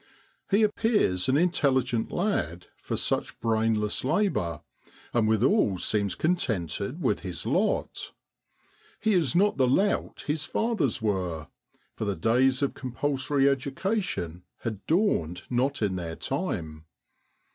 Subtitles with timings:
[0.49, 4.61] He appears an intelligent lad for such brainless labour,
[5.13, 8.11] and withal seems contented with his lot.
[8.99, 11.49] He is not the lout his fathers were,
[11.93, 16.85] for the days of com pulsory education had dawned not in their time.